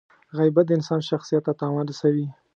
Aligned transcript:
•غیبت 0.37 0.65
د 0.67 0.71
انسان 0.77 1.01
شخصیت 1.09 1.43
ته 1.47 1.53
تاوان 1.61 1.85
رسوي. 1.91 2.27